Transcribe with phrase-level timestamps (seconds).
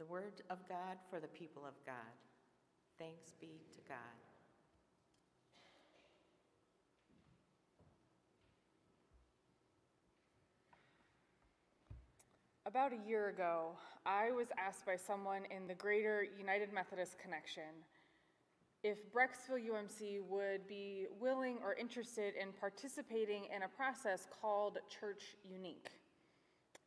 [0.00, 1.94] The word of God for the people of God.
[2.98, 3.98] Thanks be to God.
[12.64, 13.72] About a year ago,
[14.06, 17.84] I was asked by someone in the Greater United Methodist Connection
[18.82, 25.36] if Brecksville UMC would be willing or interested in participating in a process called Church
[25.46, 25.99] Unique.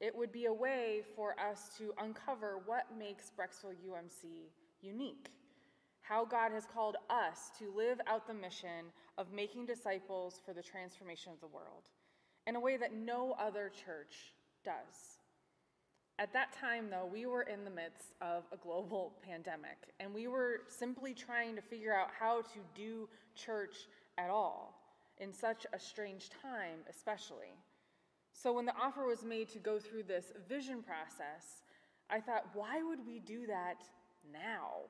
[0.04, 4.50] It would be a way for us to uncover what makes Brecksville UMC
[4.82, 5.30] unique,
[6.02, 10.62] how God has called us to live out the mission of making disciples for the
[10.62, 11.84] transformation of the world
[12.46, 14.34] in a way that no other church
[14.66, 15.20] does.
[16.20, 20.28] At that time, though, we were in the midst of a global pandemic, and we
[20.28, 24.78] were simply trying to figure out how to do church at all
[25.18, 27.56] in such a strange time, especially.
[28.34, 31.64] So, when the offer was made to go through this vision process,
[32.10, 33.84] I thought, why would we do that
[34.32, 34.90] now?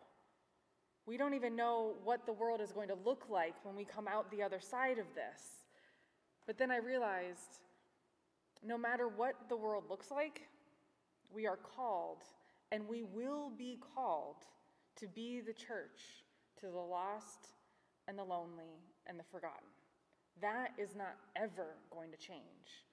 [1.05, 4.08] We don't even know what the world is going to look like when we come
[4.08, 5.41] out the other side of this.
[6.47, 7.59] But then I realized
[8.66, 10.47] no matter what the world looks like,
[11.33, 12.23] we are called,
[12.72, 14.45] and we will be called
[14.97, 16.23] to be the church
[16.59, 17.47] to the lost
[18.07, 19.67] and the lonely and the forgotten.
[20.41, 22.85] That is not ever going to change.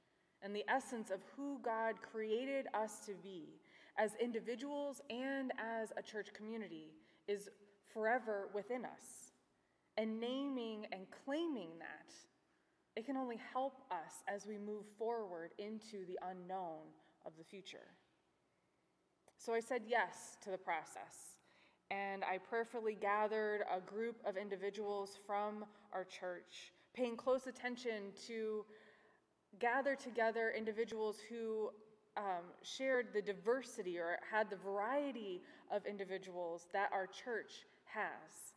[0.42, 3.60] And the essence of who God created us to be
[3.98, 6.92] as individuals and as a church community
[7.28, 7.48] is
[7.92, 9.32] forever within us.
[9.98, 12.14] And naming and claiming that,
[12.96, 16.88] it can only help us as we move forward into the unknown
[17.26, 17.88] of the future.
[19.36, 21.36] So I said yes to the process.
[21.90, 28.64] And I prayerfully gathered a group of individuals from our church, paying close attention to
[29.58, 31.70] gather together individuals who
[32.16, 38.54] um, shared the diversity or had the variety of individuals that our church has.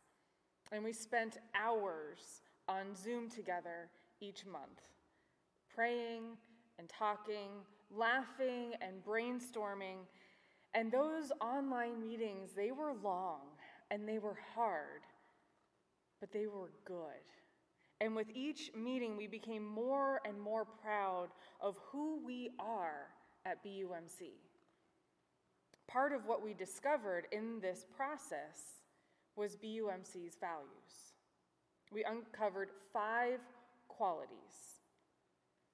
[0.72, 3.90] And we spent hours on Zoom together
[4.20, 4.80] each month,
[5.74, 6.36] praying
[6.78, 7.50] and talking,
[7.90, 9.98] laughing and brainstorming
[10.74, 13.40] and those online meetings, they were long
[13.90, 15.02] and they were hard,
[16.18, 17.06] but they were good.
[18.00, 21.28] And with each meeting, we became more and more proud
[21.60, 23.08] of who we are
[23.46, 24.32] at BUMC.
[25.86, 28.82] Part of what we discovered in this process
[29.36, 31.14] was BUMC's values.
[31.92, 33.40] We uncovered five
[33.88, 34.80] qualities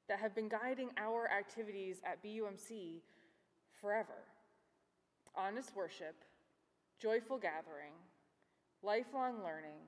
[0.09, 3.01] that have been guiding our activities at BUMC
[3.81, 4.25] forever
[5.37, 6.17] honest worship,
[7.01, 7.95] joyful gathering,
[8.83, 9.79] lifelong learning,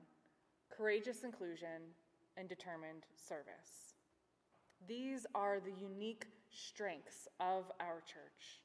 [0.75, 1.81] courageous inclusion,
[2.37, 3.95] and determined service.
[4.87, 8.61] These are the unique strengths of our church.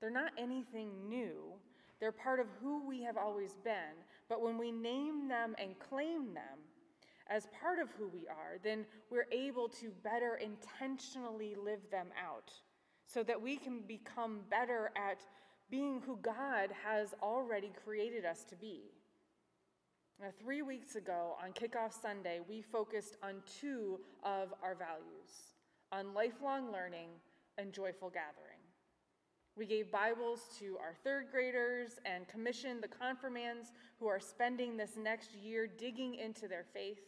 [0.00, 1.54] They're not anything new,
[2.00, 3.96] they're part of who we have always been.
[4.28, 6.60] But when we name them and claim them
[7.28, 12.52] as part of who we are, then we're able to better intentionally live them out
[13.06, 15.20] so that we can become better at
[15.70, 18.82] being who God has already created us to be.
[20.20, 25.54] Now, three weeks ago on Kickoff Sunday, we focused on two of our values
[25.90, 27.08] on lifelong learning
[27.58, 28.60] and joyful gathering.
[29.56, 34.96] We gave Bibles to our third graders and commissioned the confirmands who are spending this
[34.96, 37.00] next year digging into their faith.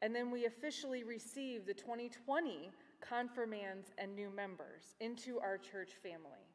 [0.00, 2.70] And then we officially received the 2020
[3.00, 6.46] confirmands and new members into our church family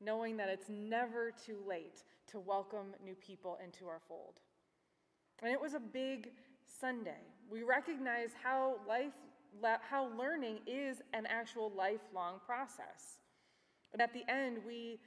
[0.00, 4.40] knowing that it's never too late to welcome new people into our fold.
[5.42, 6.30] And it was a big
[6.80, 7.22] Sunday.
[7.50, 9.12] We recognize how life
[9.88, 13.20] how learning is an actual lifelong process.
[13.92, 14.98] And at the end, we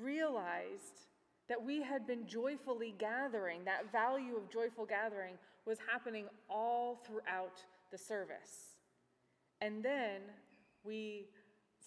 [0.00, 1.06] realized
[1.48, 5.34] that we had been joyfully gathering, that value of joyful gathering
[5.66, 8.76] was happening all throughout the service.
[9.60, 10.22] And then
[10.82, 11.26] we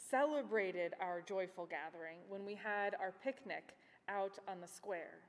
[0.10, 3.76] celebrated our joyful gathering when we had our picnic
[4.08, 5.25] out on the square.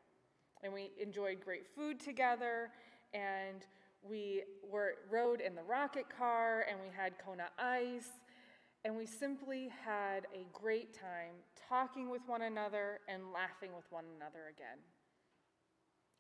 [0.67, 2.71] And we enjoyed great food together,
[3.15, 3.65] and
[4.03, 8.11] we were, rode in the rocket car, and we had Kona ice.
[8.85, 11.35] and we simply had a great time
[11.69, 14.79] talking with one another and laughing with one another again.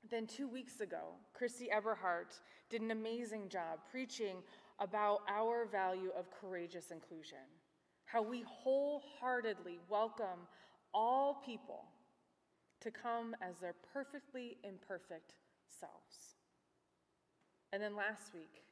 [0.08, 2.40] Then, two weeks ago, Christy Eberhardt
[2.70, 4.36] did an amazing job preaching
[4.78, 7.46] about our value of courageous inclusion,
[8.04, 10.46] how we wholeheartedly welcome
[10.94, 11.84] all people
[12.86, 15.34] to come as their perfectly imperfect
[15.80, 16.36] selves.
[17.72, 18.62] And then last week,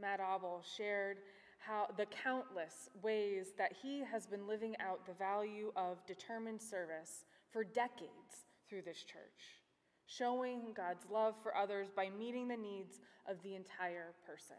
[0.00, 1.18] Matt Abel shared
[1.58, 7.24] how the countless ways that he has been living out the value of determined service
[7.52, 9.62] for decades through this church,
[10.06, 12.98] showing God's love for others by meeting the needs
[13.28, 14.56] of the entire person.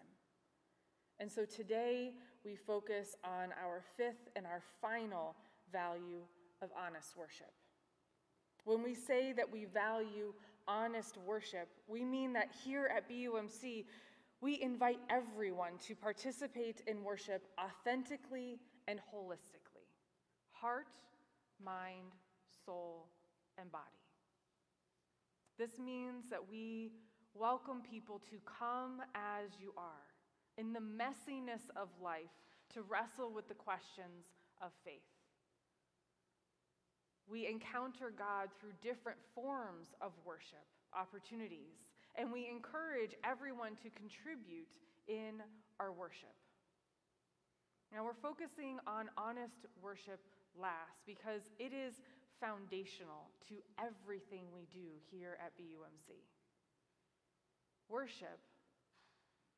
[1.20, 2.14] And so today
[2.46, 5.36] we focus on our fifth and our final
[5.74, 6.22] value
[6.62, 7.52] of honest worship.
[8.66, 10.34] When we say that we value
[10.68, 13.86] honest worship, we mean that here at BUMC,
[14.42, 19.74] we invite everyone to participate in worship authentically and holistically
[20.64, 20.88] heart,
[21.62, 22.14] mind,
[22.66, 23.10] soul,
[23.60, 23.84] and body.
[25.60, 26.94] This means that we
[27.34, 30.08] welcome people to come as you are
[30.58, 32.32] in the messiness of life
[32.74, 34.32] to wrestle with the questions
[34.62, 35.13] of faith.
[37.28, 41.82] We encounter God through different forms of worship opportunities,
[42.16, 44.76] and we encourage everyone to contribute
[45.08, 45.42] in
[45.80, 46.36] our worship.
[47.92, 50.20] Now, we're focusing on honest worship
[50.60, 52.02] last because it is
[52.42, 56.18] foundational to everything we do here at BUMC.
[57.90, 58.40] Worship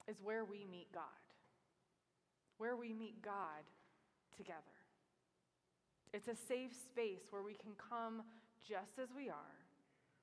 [0.07, 1.03] is where we meet God,
[2.57, 3.63] where we meet God
[4.38, 4.75] together.
[6.15, 8.23] It's a safe space where we can come
[8.63, 9.59] just as we are,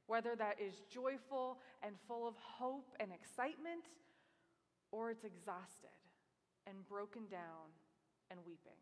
[0.06, 3.84] whether that is joyful and full of hope and excitement,
[4.90, 5.92] or it's exhausted
[6.66, 7.68] and broken down
[8.30, 8.80] and weeping.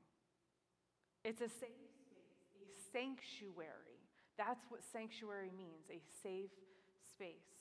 [1.24, 3.98] It's a safe space, a sanctuary.
[4.38, 6.54] That's what sanctuary means a safe
[7.10, 7.58] space.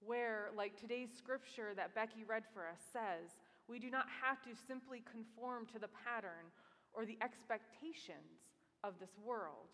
[0.00, 3.36] Where, like today's scripture that Becky read for us says,
[3.68, 6.48] we do not have to simply conform to the pattern
[6.92, 8.50] or the expectations
[8.84, 9.68] of this world,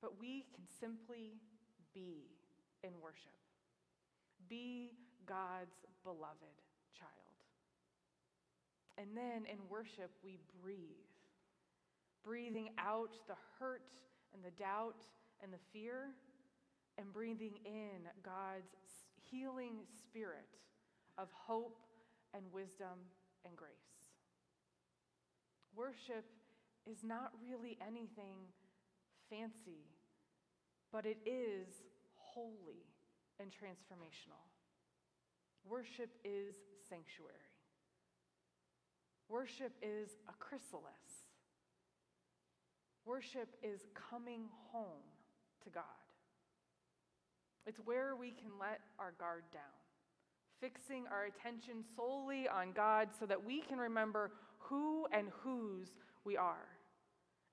[0.00, 1.40] but we can simply
[1.94, 2.30] be
[2.82, 3.32] in worship.
[4.48, 4.90] Be
[5.26, 6.60] God's beloved
[6.96, 7.10] child.
[8.98, 10.78] And then in worship, we breathe,
[12.22, 13.82] breathing out the hurt
[14.32, 15.06] and the doubt
[15.42, 16.10] and the fear,
[16.96, 18.76] and breathing in God's
[19.30, 20.58] healing spirit
[21.18, 21.80] of hope
[22.34, 22.98] and wisdom
[23.44, 23.93] and grace.
[25.76, 26.24] Worship
[26.90, 28.38] is not really anything
[29.30, 29.86] fancy,
[30.92, 31.66] but it is
[32.16, 32.86] holy
[33.40, 34.44] and transformational.
[35.68, 36.54] Worship is
[36.88, 37.32] sanctuary.
[39.28, 41.24] Worship is a chrysalis.
[43.06, 43.80] Worship is
[44.10, 45.08] coming home
[45.64, 45.82] to God.
[47.66, 49.62] It's where we can let our guard down,
[50.60, 54.32] fixing our attention solely on God so that we can remember
[54.64, 55.88] who and whose
[56.24, 56.68] we are.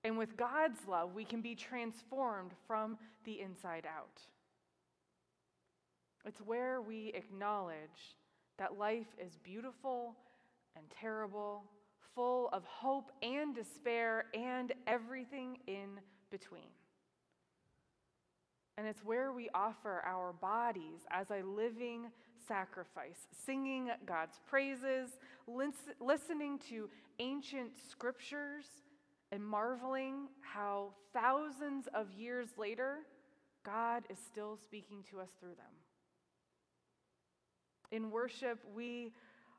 [0.04, 4.22] And with God's love, we can be transformed from the inside out.
[6.26, 8.18] It's where we acknowledge
[8.58, 10.16] that life is beautiful
[10.76, 11.64] and terrible,
[12.16, 16.00] full of hope and despair, and everything in
[16.30, 16.70] between.
[18.82, 22.08] And it's where we offer our bodies as a living
[22.48, 25.20] sacrifice, singing God's praises,
[26.00, 28.66] listening to ancient scriptures,
[29.32, 33.02] and marveling how thousands of years later,
[33.64, 35.76] God is still speaking to us through them.
[37.92, 39.14] In worship, we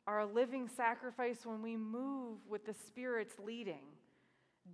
[0.08, 3.84] are a living sacrifice when we move with the Spirit's leading,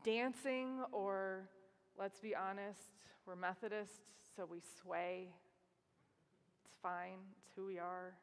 [0.02, 1.50] dancing, or
[1.98, 2.80] let's be honest,
[3.26, 3.92] we're Methodists,
[4.38, 5.26] so we sway.
[6.64, 8.14] It's fine, it's who we are.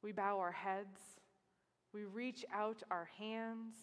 [0.00, 1.00] We bow our heads,
[1.92, 3.74] we reach out our hands,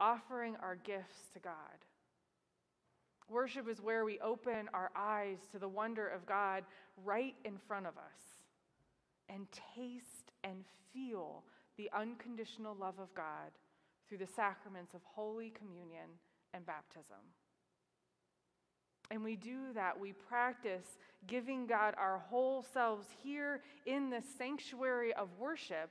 [0.00, 1.52] offering our gifts to God.
[3.28, 6.64] Worship is where we open our eyes to the wonder of God
[7.04, 8.42] right in front of us
[9.28, 9.46] and
[9.76, 11.44] taste and feel
[11.78, 13.52] the unconditional love of God
[14.08, 16.10] through the sacraments of Holy Communion
[16.52, 17.22] and baptism.
[19.12, 25.12] And we do that, we practice giving God our whole selves here in the sanctuary
[25.12, 25.90] of worship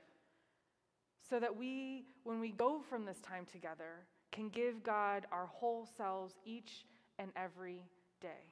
[1.30, 5.86] so that we, when we go from this time together, can give God our whole
[5.96, 6.84] selves each
[7.20, 7.84] and every
[8.20, 8.50] day.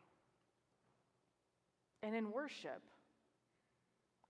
[2.04, 2.80] And in worship,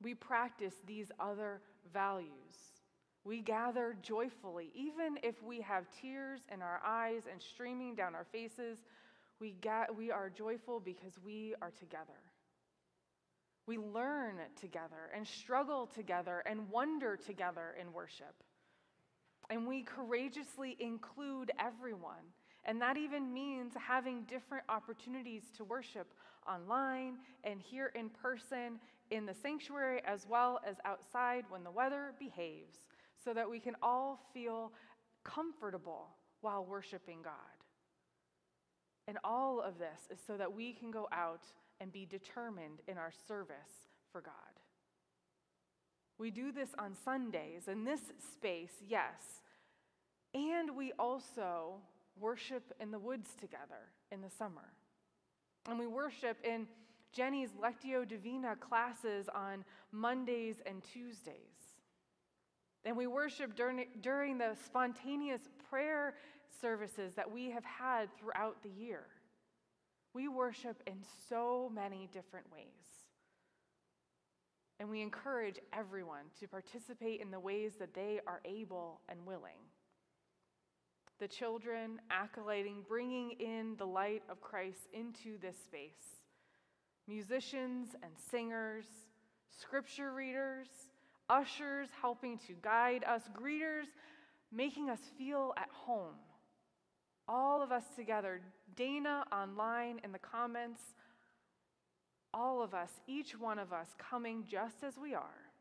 [0.03, 1.61] we practice these other
[1.93, 2.73] values
[3.25, 8.25] We gather joyfully, even if we have tears in our eyes and streaming down our
[8.33, 8.79] faces.
[9.41, 12.21] We, ga- we are joyful because we are together.
[13.67, 18.35] We learn together and struggle together and wonder together in worship.
[19.49, 22.35] And we courageously include everyone.
[22.65, 26.13] And that even means having different opportunities to worship
[26.47, 28.79] online and here in person
[29.11, 32.77] in the sanctuary as well as outside when the weather behaves,
[33.25, 34.73] so that we can all feel
[35.25, 36.09] comfortable
[36.43, 37.60] while worshiping God.
[39.11, 41.43] And all of this is so that we can go out
[41.81, 44.33] and be determined in our service for God.
[46.17, 48.03] We do this on Sundays in this
[48.33, 49.43] space, yes.
[50.33, 51.81] And we also
[52.21, 54.75] worship in the woods together in the summer.
[55.69, 56.69] And we worship in
[57.13, 61.35] Jenny's Lectio Divina classes on Mondays and Tuesdays.
[62.85, 66.15] And we worship during, during the spontaneous prayer
[66.61, 69.05] services that we have had throughout the year.
[70.15, 72.65] We worship in so many different ways.
[74.79, 79.61] And we encourage everyone to participate in the ways that they are able and willing.
[81.21, 86.23] The children acolyting, bringing in the light of Christ into this space.
[87.07, 88.87] Musicians and singers,
[89.61, 90.69] scripture readers,
[91.29, 93.87] ushers helping to guide us, greeters
[94.51, 96.15] making us feel at home.
[97.33, 98.41] All of us together,
[98.75, 100.81] Dana online in the comments,
[102.35, 105.53] all of us, each one of us coming just as we are,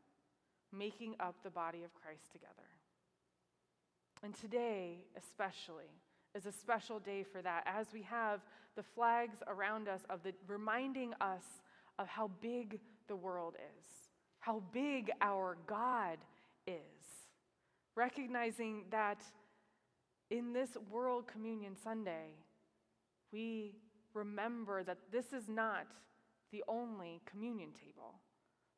[0.75, 2.53] making up the body of Christ together.
[4.23, 5.91] And today, especially,
[6.33, 8.39] is a special day for that as we have
[8.75, 11.43] the flags around us of the reminding us
[11.99, 13.91] of how big the world is,
[14.39, 16.17] how big our God
[16.65, 16.75] is.
[17.95, 19.21] Recognizing that
[20.29, 22.35] in this World Communion Sunday,
[23.31, 23.75] we
[24.13, 25.87] remember that this is not
[26.51, 28.15] the only communion table,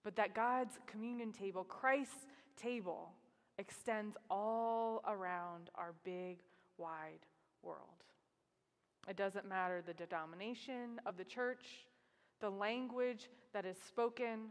[0.03, 2.25] but that God's communion table, Christ's
[2.58, 3.12] table,
[3.58, 6.39] extends all around our big,
[6.77, 7.25] wide
[7.62, 7.79] world.
[9.08, 11.65] It doesn't matter the denomination of the church,
[12.39, 14.50] the language that is spoken,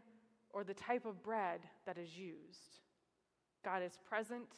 [0.53, 2.81] or the type of bread that is used.
[3.65, 4.49] God is present,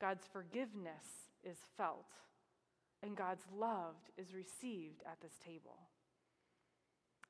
[0.00, 2.10] God's forgiveness is felt,
[3.02, 5.78] and God's love is received at this table.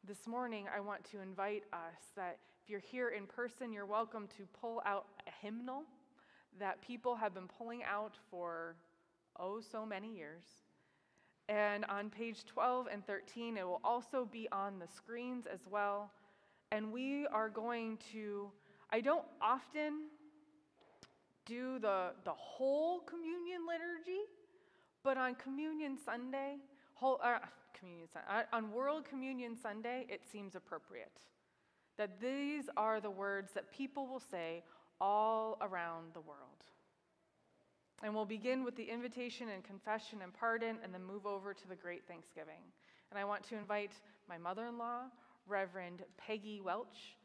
[0.06, 4.28] This morning, I want to invite us that if you're here in person, you're welcome
[4.36, 5.82] to pull out a hymnal
[6.58, 8.76] that people have been pulling out for
[9.38, 10.44] oh so many years.
[11.48, 16.10] And on page 12 and 13, it will also be on the screens as well.
[16.72, 18.50] And we are going to,
[18.90, 20.08] I don't often
[21.46, 24.22] do the, the whole communion liturgy,
[25.02, 26.56] but on Communion Sunday,
[26.94, 27.38] whole, uh,
[27.78, 31.20] communion, uh, on World Communion Sunday, it seems appropriate
[31.96, 34.62] that these are the words that people will say
[35.00, 36.64] all around the world.
[38.02, 41.68] And we'll begin with the invitation and confession and pardon, and then move over to
[41.68, 42.60] the great Thanksgiving.
[43.10, 43.92] And I want to invite
[44.28, 45.02] my mother in law,
[45.46, 47.16] Reverend Peggy Welch,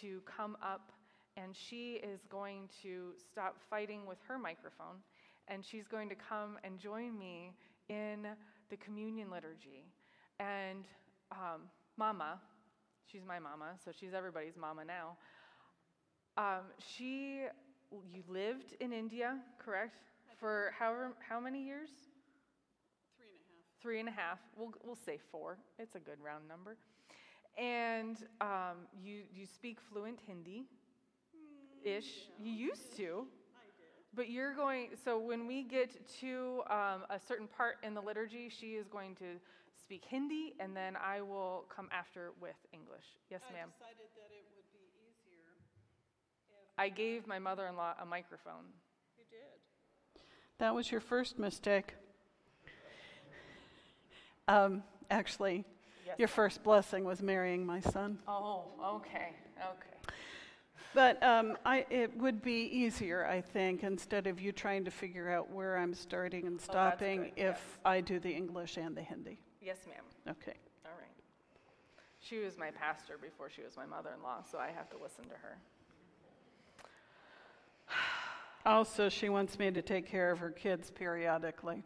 [0.00, 0.90] to come up,
[1.36, 5.02] and she is going to stop fighting with her microphone,
[5.48, 7.52] and she's going to come and join me
[7.88, 8.26] in
[8.70, 9.84] the communion liturgy.
[10.38, 10.84] And
[11.32, 11.62] um,
[11.96, 12.40] Mama,
[13.10, 15.16] she's my mama, so she's everybody's mama now.
[16.36, 17.42] Um, she,
[18.12, 19.96] you lived in India, correct?
[20.38, 21.90] For however, how many years?
[23.16, 23.82] Three and a half.
[23.82, 24.38] Three and a half.
[24.56, 25.58] We'll, we'll say four.
[25.78, 26.76] It's a good round number.
[27.56, 30.66] And um, you, you speak fluent Hindi
[31.84, 32.28] ish.
[32.40, 33.26] You used to.
[34.16, 38.48] But you're going, so when we get to um, a certain part in the liturgy,
[38.48, 39.24] she is going to
[39.82, 43.04] speak Hindi, and then I will come after with English.
[43.28, 43.70] Yes, ma'am.
[43.80, 45.50] I decided that it would be easier
[46.46, 48.66] if I gave my mother in law a microphone.
[49.18, 50.22] you did.
[50.58, 51.94] That was your first mistake.
[54.46, 55.64] Um, actually,
[56.06, 56.18] Yes.
[56.18, 58.18] your first blessing was marrying my son.
[58.28, 59.93] Oh, okay, okay.
[60.94, 65.28] But um, I, it would be easier, I think, instead of you trying to figure
[65.30, 67.60] out where I'm starting and Oh, stopping, good, if yes.
[67.84, 69.38] I do the English and the Hindi.
[69.60, 70.04] Yes, ma'am.
[70.40, 70.54] Okay.
[70.84, 71.10] All right.
[72.20, 74.96] She was my pastor before she was my mother in law, so I have to
[75.02, 75.58] listen to her.
[78.66, 81.82] Also, she wants me to take care of her kids periodically.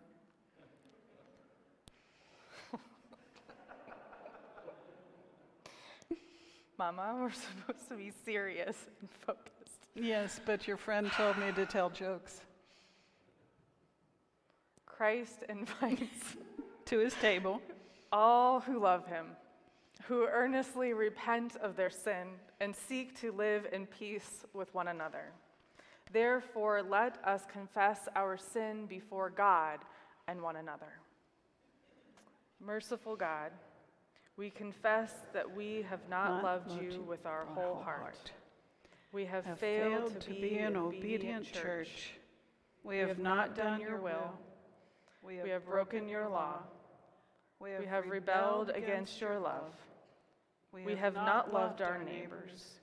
[6.79, 9.87] Mama, we're supposed to be serious and focused.
[9.95, 12.41] Yes, but your friend told me to tell jokes
[14.87, 16.37] Christ invites
[16.87, 17.61] to his table.
[18.13, 19.27] all who love him,
[20.05, 22.29] who earnestly repent of their sin
[22.61, 25.33] and seek to live in peace with one another.
[26.13, 29.81] Therefore, let us confess our sin before God
[30.27, 31.01] and one another.
[32.65, 33.53] Merciful God,
[34.39, 38.31] we confess that we have not, loved you with our whole heart.
[39.13, 42.13] We have, Have failed, to be an obedient church.
[42.85, 44.33] We have not done your will.
[45.25, 46.61] We have broken your law.
[47.59, 49.73] We have rebelled against your love.
[50.73, 52.79] We have not loved our neighbors.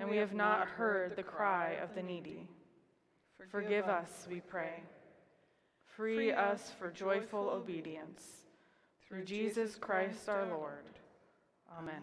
[0.00, 2.48] And we have not heard the cry of the needy.
[3.50, 4.82] Forgive us, we pray.
[5.96, 8.41] Free us for joyful obedience.
[9.12, 10.86] Through Jesus Christ our Lord.
[11.78, 12.00] Amen.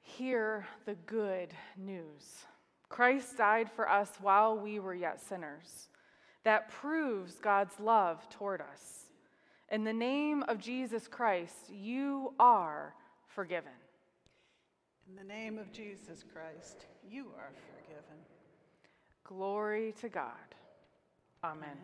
[0.00, 2.46] Hear the good news.
[2.88, 5.86] Christ died for us while we were yet sinners.
[6.42, 9.04] That proves God's love toward us.
[9.70, 12.92] In the name of Jesus Christ, you are
[13.28, 13.70] forgiven.
[15.08, 18.18] In the name of Jesus Christ, you are forgiven.
[19.22, 20.56] Glory to God.
[21.44, 21.78] Amen.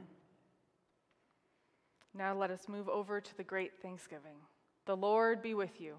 [2.18, 4.38] Now let us move over to the great Thanksgiving.
[4.87, 5.94] The Lord be with you.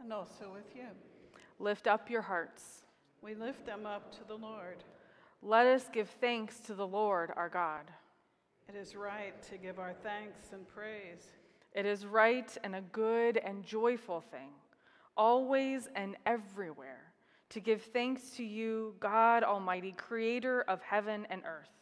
[0.00, 0.86] And also with you.
[1.58, 2.84] Lift up your hearts.
[3.20, 4.82] We lift them up to the Lord.
[5.42, 7.90] Let us give thanks to the Lord our God.
[8.66, 11.26] It is right to give our thanks and praise.
[11.74, 14.48] It is right and a good and joyful thing,
[15.18, 17.12] always and everywhere,
[17.50, 21.81] to give thanks to you, God Almighty, creator of heaven and earth.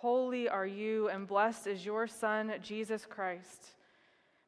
[0.00, 3.74] Holy are you, and blessed is your Son, Jesus Christ.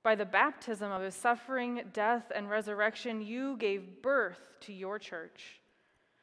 [0.04, 5.58] By the baptism of his suffering, death, and resurrection, you gave birth to your church.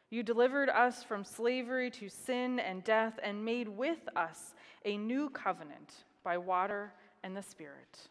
[0.10, 5.30] You delivered us from slavery to sin and death and made with us a new
[5.32, 8.08] covenant by water and the Spirit.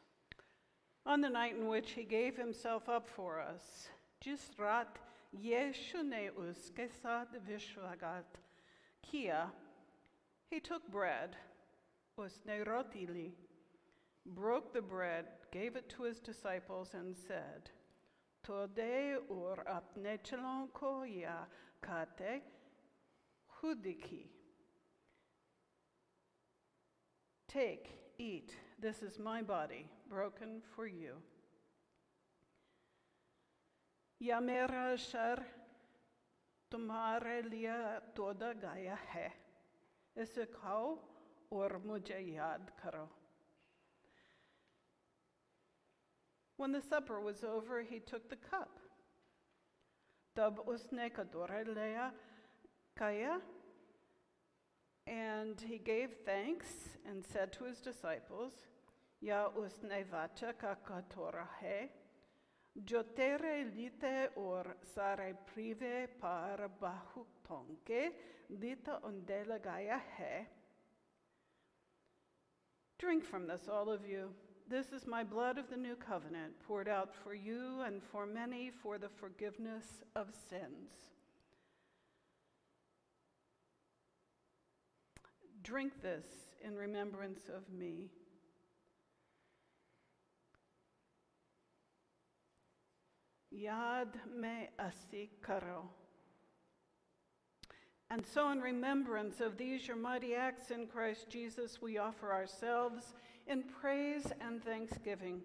[1.07, 3.89] On the night in which he gave himself up for us,
[4.23, 4.99] Jisrat
[5.43, 8.25] Yeshuneus Kesad Vishwagat
[9.01, 9.47] Kia,
[10.51, 11.37] he took bread,
[12.19, 13.33] osnerotili,
[14.25, 17.71] broke the bread, gave it to his disciples, and said,
[18.45, 21.47] Tode ur apnechelon koya
[21.83, 22.43] kate
[23.61, 24.29] hudiki.
[27.49, 31.15] Take, eat, this is my body, broken for you.
[34.23, 35.39] Yamera shar
[36.71, 39.46] tomare lia toda gaya he."
[40.18, 40.98] इसे खाओ
[41.54, 43.08] और मुझे याद करो
[46.58, 48.82] When the supper was over, he took the cup.
[50.36, 52.12] तब उसने कटोरा लिया
[52.98, 53.42] खाया
[55.08, 58.54] and he gave thanks and said to his disciples,
[59.24, 61.80] या उसने वाचा का कटोरा है
[62.85, 68.11] Jotere lite or sare prive par bahutonke
[68.61, 70.47] dita ondela gaya he.
[72.99, 74.31] Drink from this, all of you.
[74.69, 78.71] This is my blood of the new covenant, poured out for you and for many
[78.83, 80.91] for the forgiveness of sins.
[85.63, 86.27] Drink this
[86.65, 88.11] in remembrance of me.
[93.57, 95.89] Yad me asi karo.
[98.11, 103.15] And so, in remembrance of these your mighty acts in Christ Jesus, we offer ourselves
[103.47, 105.41] in praise and thanksgiving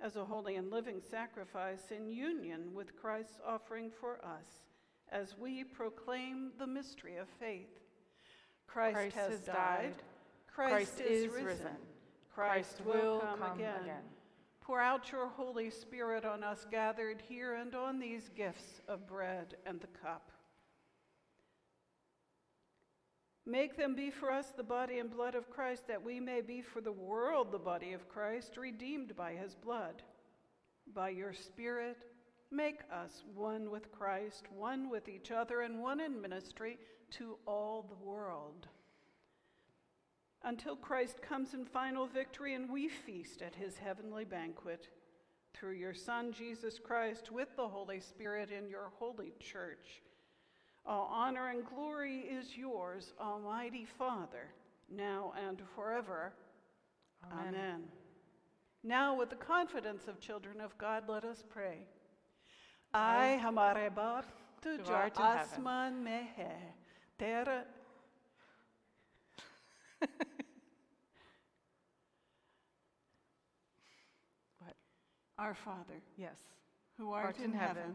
[0.00, 4.62] as a holy and living sacrifice in union with Christ's offering for us
[5.10, 7.80] as we proclaim the mystery of faith.
[8.66, 9.94] Christ, Christ has, died, died.
[10.54, 11.66] Christ, Christ is, is risen, risen.
[12.32, 13.82] Christ, Christ will will come, come again.
[13.82, 14.17] again.
[14.68, 19.56] Pour out your Holy Spirit on us gathered here and on these gifts of bread
[19.64, 20.30] and the cup.
[23.46, 26.60] Make them be for us the body and blood of Christ, that we may be
[26.60, 30.02] for the world the body of Christ, redeemed by his blood.
[30.94, 31.96] By your Spirit,
[32.50, 36.78] Make us one with Christ, one with each other, and one in ministry
[37.10, 38.68] to all the world.
[40.48, 44.88] Until Christ comes in final victory and we feast at his heavenly banquet,
[45.52, 50.00] through your Son, Jesus Christ, with the Holy Spirit in your holy church.
[50.86, 54.48] All honor and glory is yours, Almighty Father,
[54.90, 56.32] now and forever.
[57.30, 57.48] Amen.
[57.48, 57.82] Amen.
[58.82, 61.80] Now, with the confidence of children of God, let us pray.
[62.94, 64.24] I hamare bar
[64.62, 66.54] tu art asman mehe,
[67.18, 67.64] tera.
[74.58, 74.74] What?
[75.38, 76.36] Our Father, Yes.
[76.96, 77.94] who art, Art in in heaven, heaven,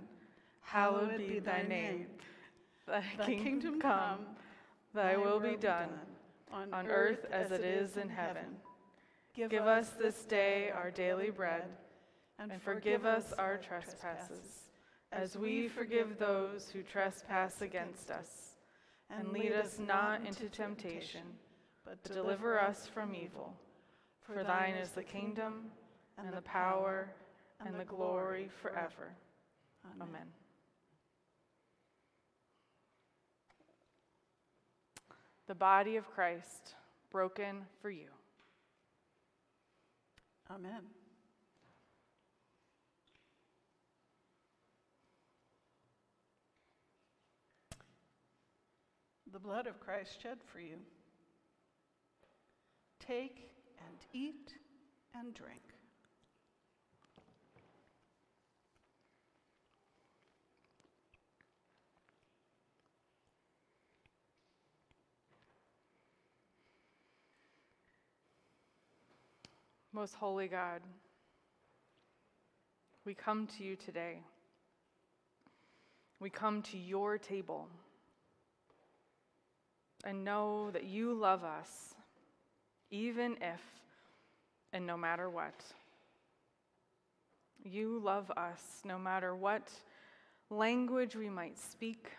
[0.61, 2.07] Hallowed be thy name.
[2.87, 4.25] Thy Thy kingdom come,
[4.93, 5.89] thy will be done,
[6.51, 8.57] on earth as it is in heaven.
[9.33, 11.65] Give us this day our daily bread,
[12.39, 14.69] and forgive us our trespasses,
[15.11, 18.49] as we forgive those who trespass against us.
[19.09, 21.21] And lead us not into temptation,
[21.85, 23.53] but deliver us from evil.
[24.21, 25.65] For thine is the kingdom,
[26.17, 27.09] and the power,
[27.65, 29.13] and the glory forever.
[30.01, 30.27] Amen.
[35.47, 36.75] The body of Christ,
[37.11, 38.07] broken for you.
[40.49, 40.81] Amen.
[49.33, 50.77] The blood of Christ shed for you.
[53.05, 53.49] Take
[53.85, 54.53] and eat
[55.13, 55.59] and drink.
[69.91, 70.81] Most holy God,
[73.05, 74.21] we come to you today.
[76.19, 77.67] We come to your table
[80.05, 81.93] and know that you love us,
[82.93, 83.59] even if
[84.71, 85.63] and no matter what.
[87.65, 89.69] You love us no matter what
[90.51, 92.11] language we might speak,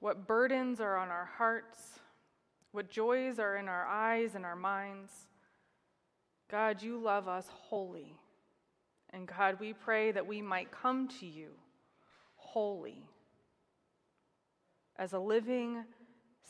[0.00, 2.00] what burdens are on our hearts,
[2.72, 5.12] what joys are in our eyes and our minds.
[6.50, 8.16] God, you love us wholly.
[9.10, 11.50] And God, we pray that we might come to you
[12.36, 13.02] holy
[14.96, 15.84] as a living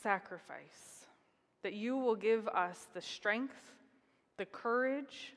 [0.03, 1.04] sacrifice,
[1.65, 3.73] that you will give us the strength,
[4.37, 5.33] the courage,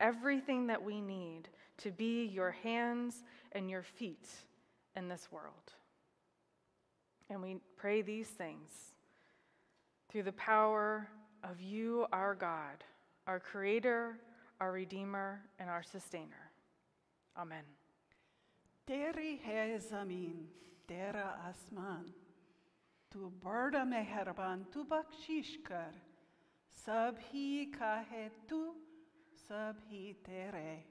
[0.00, 4.28] everything that we need to be your hands and your feet
[4.96, 5.72] in this world.
[7.30, 8.70] And we pray these things
[10.10, 11.08] through the power
[11.44, 12.82] of you, our God,
[13.28, 14.18] our Creator,
[14.60, 16.50] our Redeemer, and our Sustainer.
[17.38, 17.62] Amen.
[18.88, 20.46] Teri hai zamin,
[20.88, 21.36] tera
[23.14, 24.64] Tu barda meherban,
[25.64, 25.94] kar.
[26.84, 28.74] Sab hi kahe tu,
[29.46, 30.82] sab hi tere.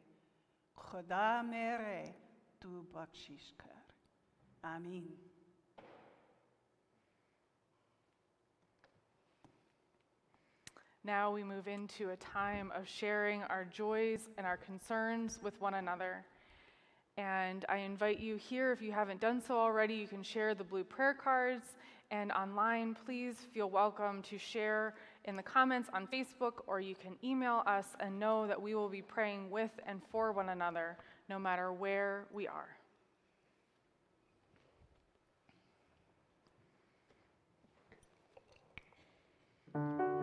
[0.80, 2.16] Khuda mere,
[2.62, 4.74] tu bakshish kar.
[4.74, 5.04] Amin.
[11.04, 15.74] Now we move into a time of sharing our joys and our concerns with one
[15.74, 16.24] another.
[17.18, 20.64] And I invite you here, if you haven't done so already, you can share the
[20.64, 21.66] blue prayer cards.
[22.12, 24.94] And online, please feel welcome to share
[25.26, 28.90] in the comments on Facebook, or you can email us and know that we will
[28.90, 30.98] be praying with and for one another,
[31.30, 32.70] no matter where we are.
[39.76, 40.23] Able?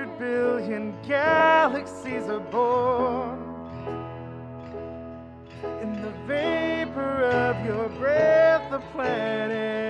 [0.00, 3.38] hundred billion galaxies are born.
[5.82, 9.89] In the vapor of your breath, the planets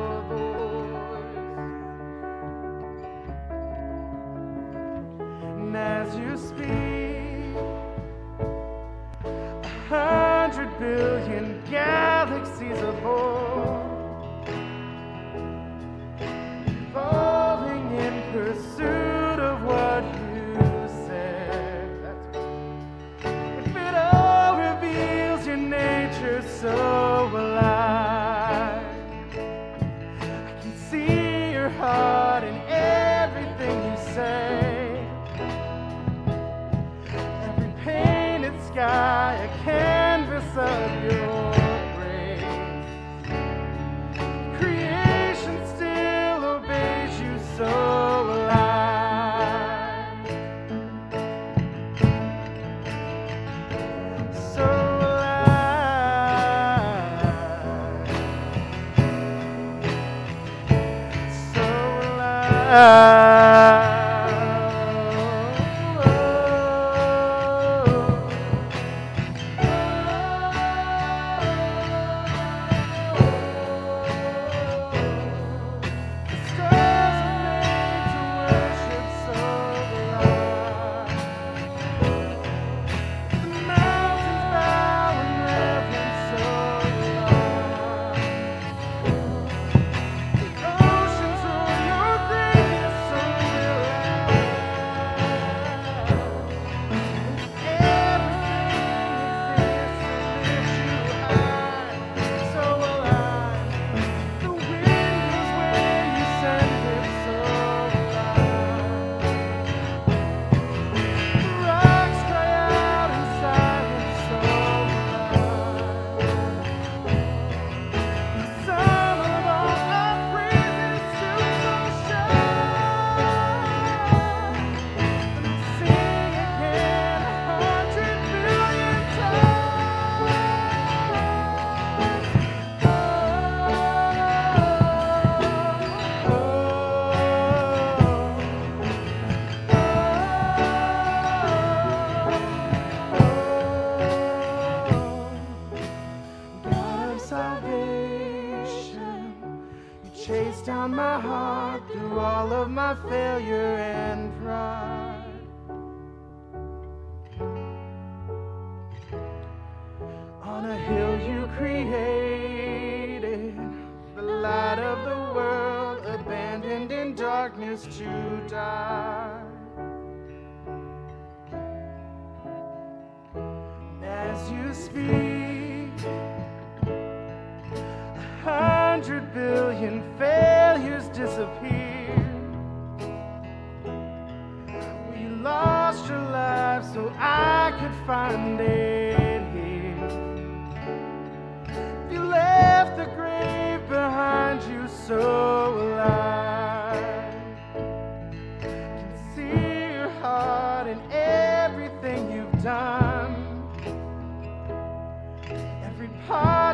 [62.71, 63.20] uh,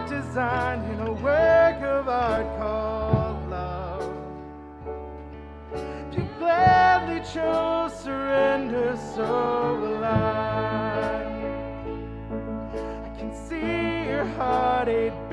[0.08, 4.16] design in a work of art called love.
[6.14, 11.26] You gladly chose surrender, so will I.
[13.06, 15.27] I can see your heartache.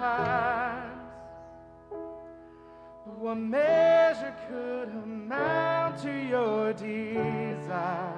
[0.00, 1.12] times.
[3.18, 8.14] What measure could amount to your desire?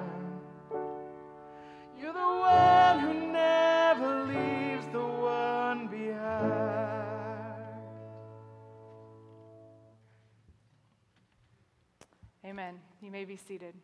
[1.99, 6.63] You're the one who never leaves the one behind.
[12.45, 12.79] Amen.
[13.01, 13.75] You may be seated.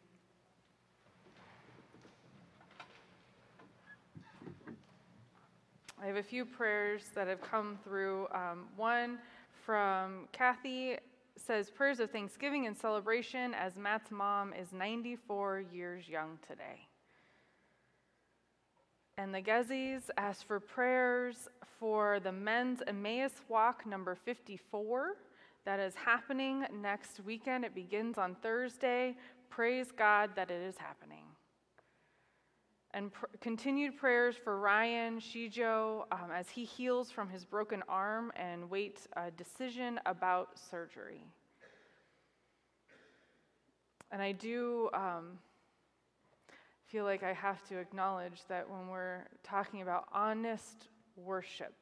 [6.01, 8.27] I have a few prayers that have come through.
[8.33, 9.19] Um, one
[9.65, 10.95] from Kathy
[11.35, 16.87] says prayers of thanksgiving and celebration as Matt's mom is 94 years young today.
[19.17, 25.17] And the Gezzies asked for prayers for the men's Emmaus Walk number 54
[25.65, 27.65] that is happening next weekend.
[27.65, 29.17] It begins on Thursday.
[29.49, 31.28] Praise God that it is happening.
[32.91, 38.31] And pr- continued prayers for Ryan Shijo um, as he heals from his broken arm
[38.35, 41.25] and waits a decision about surgery.
[44.11, 45.37] And I do um,
[46.87, 51.75] feel like I have to acknowledge that when we're talking about honest worship,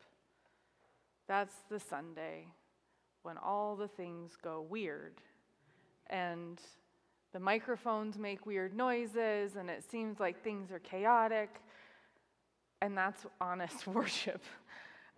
[1.28, 2.48] that's the Sunday
[3.24, 5.22] when all the things go weird
[6.10, 6.60] and
[7.34, 11.50] the microphones make weird noises and it seems like things are chaotic.
[12.82, 14.44] And that's honest worship.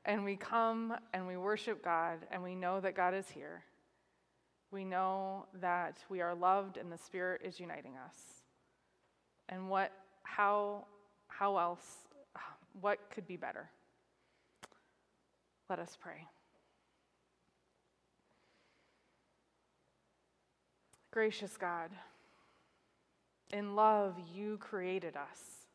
[0.05, 3.63] And we come and we worship God and we know that God is here.
[4.71, 8.17] We know that we are loved and the Spirit is uniting us.
[9.49, 9.91] And what,
[10.23, 10.85] how,
[11.27, 11.85] how else,
[12.79, 13.69] what could be better?
[15.69, 16.27] Let us pray.
[21.11, 21.89] Gracious God,
[23.51, 25.65] in love you created us,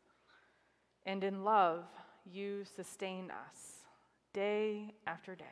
[1.04, 1.84] and in love
[2.24, 3.82] you sustain us
[4.32, 5.44] day after day.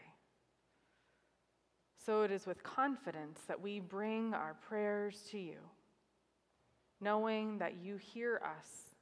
[2.06, 5.58] So it is with confidence that we bring our prayers to you,
[7.00, 8.94] knowing that you hear us,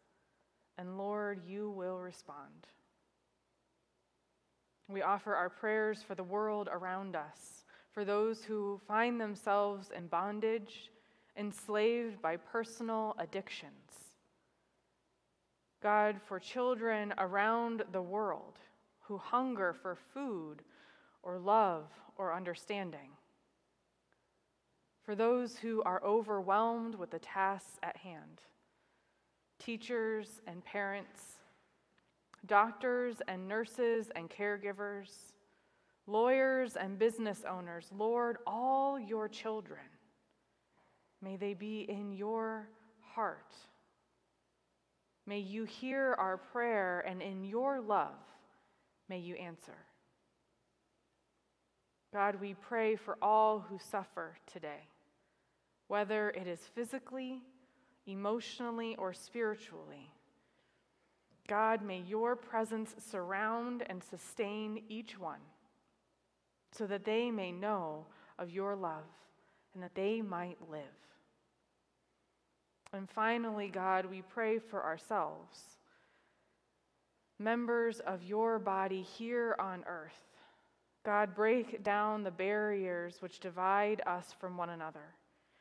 [0.78, 2.66] and Lord, you will respond.
[4.88, 7.59] We offer our prayers for the world around us
[7.92, 10.90] for those who find themselves in bondage,
[11.36, 13.72] enslaved by personal addictions.
[15.82, 18.58] God, for children around the world
[19.00, 20.62] who hunger for food
[21.22, 21.84] or love
[22.16, 23.10] or understanding.
[25.02, 28.42] For those who are overwhelmed with the tasks at hand,
[29.58, 31.38] teachers and parents,
[32.46, 35.32] doctors and nurses and caregivers
[36.10, 39.80] lawyers and business owners, Lord, all your children,
[41.22, 42.68] may they be in your
[43.14, 43.54] heart.
[45.26, 48.18] May you hear our prayer, and in your love,
[49.08, 49.76] may you answer.
[52.12, 54.88] God, we pray for all who suffer today,
[55.86, 57.42] whether it is physically,
[58.06, 60.10] emotionally, or spiritually.
[61.46, 65.40] God, may your presence surround and sustain each one
[66.72, 68.06] so that they may know
[68.38, 69.04] of your love
[69.74, 70.82] and that they might live.
[72.92, 75.60] And finally, God, we pray for ourselves,
[77.38, 80.12] members of your body here on earth.
[81.04, 85.14] God, break down the barriers which divide us from one another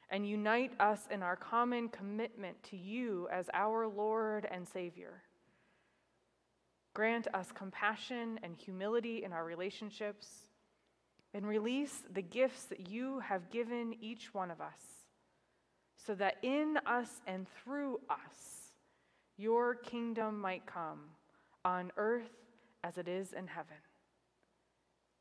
[0.09, 5.21] and unite us in our common commitment to you as our Lord and Savior.
[6.95, 10.48] Grant us compassion and humility in our relationships
[11.33, 14.79] and release the gifts that you have given each one of us,
[15.97, 18.71] so that in us and through us,
[19.37, 21.01] your kingdom might come
[21.63, 22.31] on earth
[22.83, 23.77] as it is in heaven.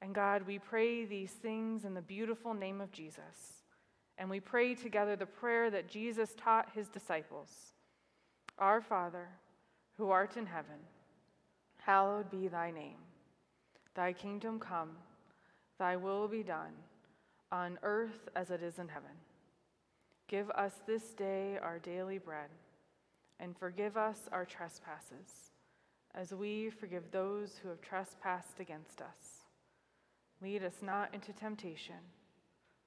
[0.00, 3.64] And God, we pray these things in the beautiful name of Jesus.
[4.16, 7.50] And we pray together the prayer that Jesus taught his disciples
[8.58, 9.28] Our Father,
[9.96, 10.80] who art in heaven,
[11.78, 12.98] hallowed be thy name.
[13.94, 14.90] Thy kingdom come.
[15.78, 16.72] Thy will be done,
[17.52, 19.10] on earth as it is in heaven.
[20.26, 22.50] Give us this day our daily bread,
[23.38, 25.52] and forgive us our trespasses,
[26.14, 29.44] as we forgive those who have trespassed against us.
[30.42, 32.02] Lead us not into temptation,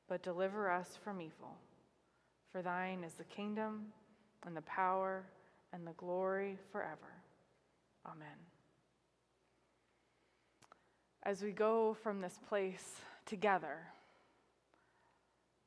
[0.08, 1.58] but deliver us from evil.
[2.52, 3.86] For thine is the kingdom,
[4.46, 5.24] and the power,
[5.72, 7.22] and the glory forever.
[8.06, 8.61] Amen
[11.24, 13.78] as we go from this place together.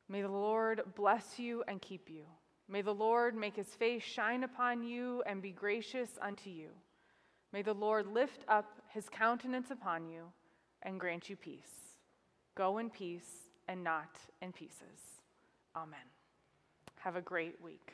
[0.09, 2.25] May the Lord bless you and keep you.
[2.69, 6.69] May the Lord make his face shine upon you and be gracious unto you.
[7.53, 10.25] May the Lord lift up his countenance upon you
[10.83, 11.99] and grant you peace.
[12.55, 15.21] Go in peace and not in pieces.
[15.77, 15.99] Amen.
[17.01, 17.93] Have a great week.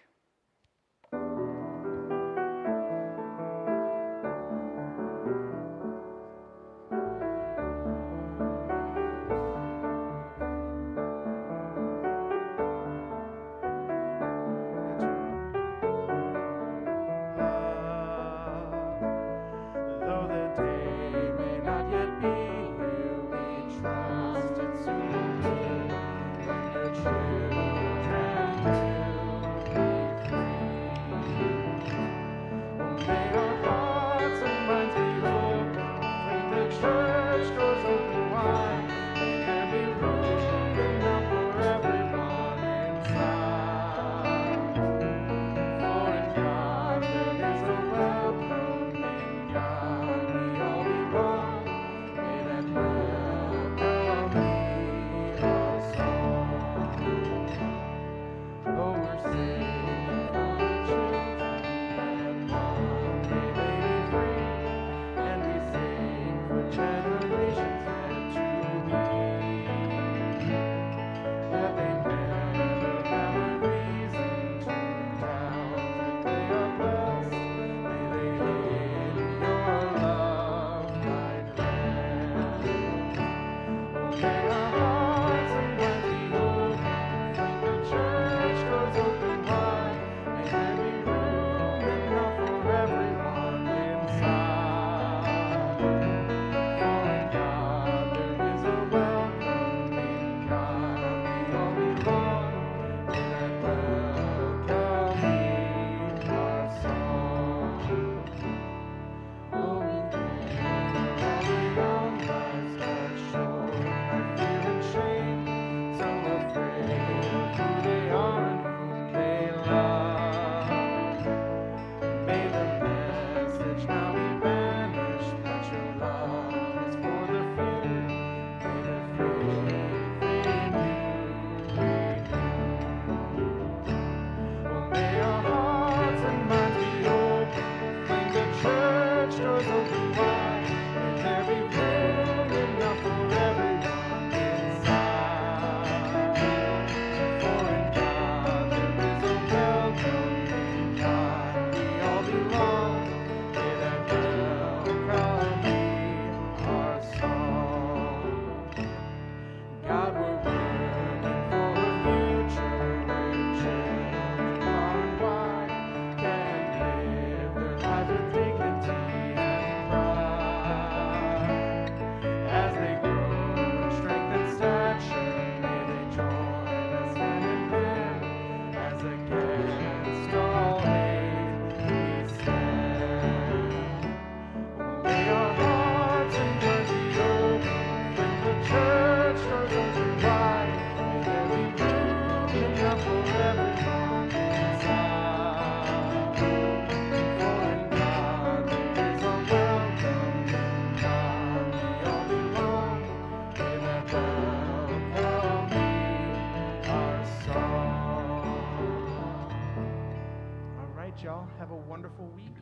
[211.22, 211.46] Y'all.
[211.58, 212.54] Have a wonderful week.